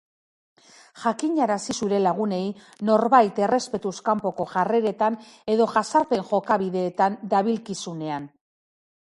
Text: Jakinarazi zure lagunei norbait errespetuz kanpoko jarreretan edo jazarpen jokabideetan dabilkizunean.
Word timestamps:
Jakinarazi 1.01 1.75
zure 1.83 1.99
lagunei 2.05 2.47
norbait 2.89 3.41
errespetuz 3.49 3.93
kanpoko 4.09 4.47
jarreretan 4.55 5.19
edo 5.57 5.71
jazarpen 5.77 6.27
jokabideetan 6.33 7.23
dabilkizunean. 7.37 8.31